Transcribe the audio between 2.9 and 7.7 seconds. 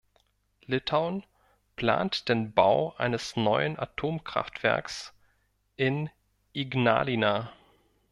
eines neuen Atomkraftwerks in Ignalina.